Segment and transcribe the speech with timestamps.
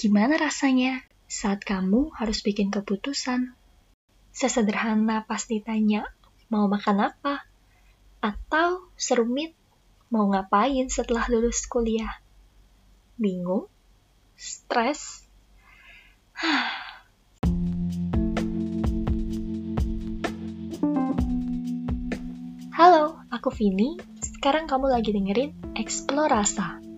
[0.00, 3.52] Gimana rasanya saat kamu harus bikin keputusan?
[4.32, 6.08] Sesederhana pas ditanya,
[6.48, 7.44] mau makan apa?
[8.24, 9.52] Atau serumit,
[10.08, 12.16] mau ngapain setelah lulus kuliah?
[13.20, 13.68] Bingung?
[14.40, 15.28] Stres?
[22.72, 24.00] Halo, aku Vini.
[24.24, 26.89] Sekarang kamu lagi dengerin Eksplorasa.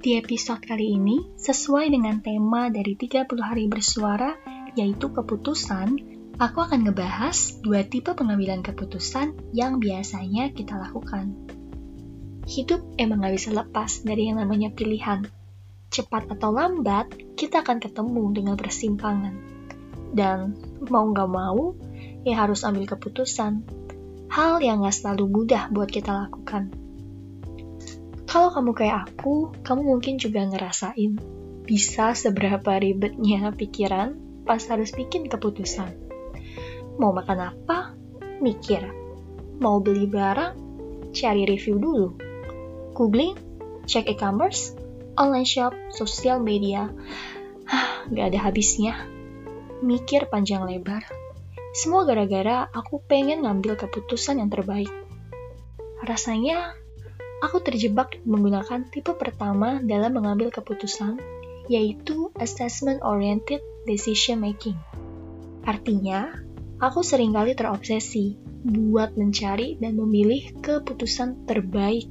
[0.00, 4.32] Di episode kali ini, sesuai dengan tema dari 30 hari bersuara,
[4.72, 5.92] yaitu keputusan,
[6.40, 11.36] aku akan ngebahas dua tipe pengambilan keputusan yang biasanya kita lakukan.
[12.48, 15.28] Hidup emang gak bisa lepas dari yang namanya pilihan.
[15.92, 19.36] Cepat atau lambat, kita akan ketemu dengan persimpangan.
[20.16, 20.56] Dan
[20.88, 21.76] mau gak mau,
[22.24, 23.68] ya harus ambil keputusan.
[24.32, 26.79] Hal yang gak selalu mudah buat kita lakukan
[28.30, 31.18] kalau kamu kayak aku, kamu mungkin juga ngerasain
[31.66, 34.14] bisa seberapa ribetnya pikiran
[34.46, 35.90] pas harus bikin keputusan.
[36.94, 37.98] Mau makan apa?
[38.38, 38.86] Mikir.
[39.58, 40.54] Mau beli barang?
[41.10, 42.08] Cari review dulu.
[42.94, 43.34] Googling?
[43.90, 44.78] Cek e-commerce?
[45.18, 45.74] Online shop?
[45.90, 46.86] Sosial media?
[47.66, 48.94] Hah, gak ada habisnya.
[49.82, 51.02] Mikir panjang lebar.
[51.74, 54.90] Semua gara-gara aku pengen ngambil keputusan yang terbaik.
[56.06, 56.78] Rasanya
[57.40, 61.16] aku terjebak menggunakan tipe pertama dalam mengambil keputusan,
[61.72, 64.76] yaitu assessment-oriented decision making.
[65.64, 66.32] Artinya,
[66.80, 72.08] aku sering kali terobsesi buat mencari dan memilih keputusan terbaik.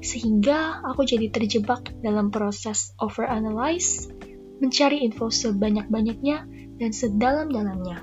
[0.00, 4.10] Sehingga aku jadi terjebak dalam proses overanalyze,
[4.58, 6.48] mencari info sebanyak-banyaknya
[6.80, 8.00] dan sedalam-dalamnya.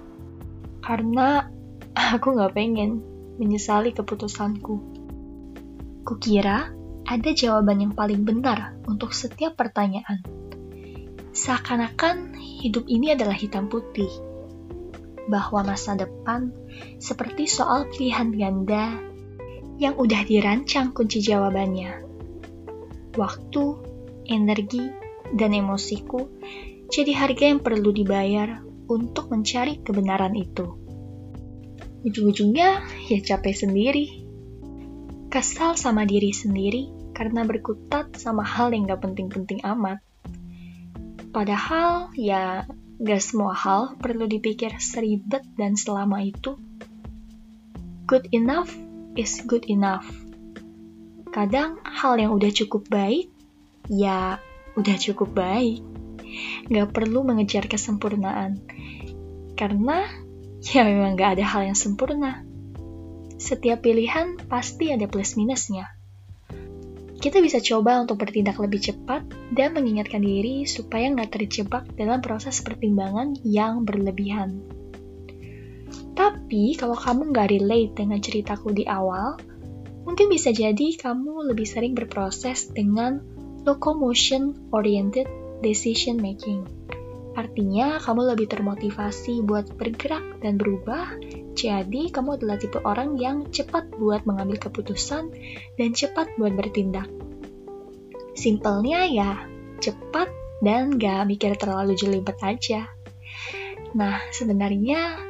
[0.85, 1.49] Karena
[1.97, 3.01] aku nggak pengen
[3.41, 4.96] menyesali keputusanku.
[6.07, 6.71] Kukira
[7.03, 10.23] ada jawaban yang paling benar untuk setiap pertanyaan.
[11.35, 14.07] Seakan-akan hidup ini adalah hitam putih,
[15.27, 16.55] bahwa masa depan
[16.95, 18.95] seperti soal pilihan ganda
[19.75, 22.07] yang udah dirancang kunci jawabannya.
[23.19, 23.63] Waktu,
[24.31, 24.87] energi,
[25.35, 26.31] dan emosiku
[26.87, 30.71] jadi harga yang perlu dibayar untuk mencari kebenaran itu.
[32.07, 32.79] Ujung-ujungnya
[33.11, 34.26] ya capek sendiri
[35.27, 39.99] kesal sama diri sendiri karena berkutat sama hal yang gak penting-penting amat.
[41.35, 42.63] Padahal ya
[42.97, 46.55] gak semua hal perlu dipikir seribet dan selama itu.
[48.07, 48.71] Good enough
[49.19, 50.07] is good enough.
[51.35, 53.27] Kadang hal yang udah cukup baik,
[53.91, 54.39] ya
[54.79, 55.83] udah cukup baik.
[56.71, 58.63] Gak perlu mengejar kesempurnaan.
[59.59, 60.07] Karena
[60.63, 62.46] ya memang gak ada hal yang sempurna
[63.37, 65.87] setiap pilihan pasti ada plus minusnya.
[67.17, 72.61] Kita bisa coba untuk bertindak lebih cepat dan mengingatkan diri supaya nggak terjebak dalam proses
[72.61, 74.61] pertimbangan yang berlebihan.
[76.13, 79.37] Tapi kalau kamu nggak relate dengan ceritaku di awal,
[80.05, 83.21] mungkin bisa jadi kamu lebih sering berproses dengan
[83.65, 85.25] locomotion oriented
[85.65, 86.65] decision making.
[87.37, 91.21] Artinya, kamu lebih termotivasi buat bergerak dan berubah.
[91.53, 95.29] Jadi, kamu adalah tipe orang yang cepat buat mengambil keputusan
[95.77, 97.05] dan cepat buat bertindak.
[98.33, 99.45] Simpelnya ya,
[99.77, 100.33] cepat
[100.65, 102.89] dan gak mikir terlalu jelimet aja.
[103.93, 105.21] Nah, sebenarnya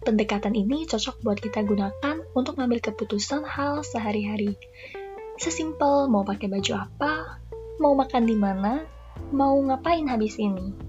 [0.00, 4.56] pendekatan ini cocok buat kita gunakan untuk mengambil keputusan hal sehari-hari.
[5.36, 7.36] Sesimpel mau pakai baju apa,
[7.76, 8.82] mau makan di mana,
[9.30, 10.87] mau ngapain habis ini.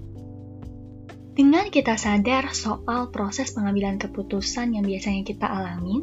[1.30, 6.02] Dengan kita sadar soal proses pengambilan keputusan yang biasanya kita alami,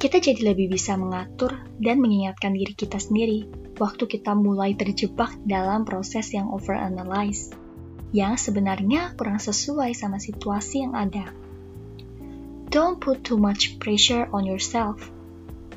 [0.00, 3.48] kita jadi lebih bisa mengatur dan mengingatkan diri kita sendiri
[3.80, 7.52] waktu kita mulai terjebak dalam proses yang overanalyze,
[8.12, 11.32] yang sebenarnya kurang sesuai sama situasi yang ada.
[12.70, 15.02] Don't put too much pressure on yourself.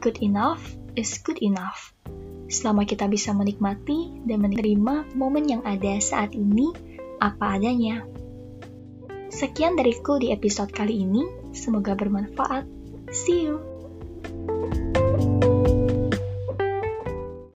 [0.03, 0.61] Good enough
[0.93, 1.95] is good enough.
[2.51, 6.69] Selama kita bisa menikmati dan menerima momen yang ada saat ini
[7.17, 8.12] apa adanya.
[9.33, 11.25] Sekian dariku di episode kali ini.
[11.57, 12.69] Semoga bermanfaat.
[13.09, 13.72] See you!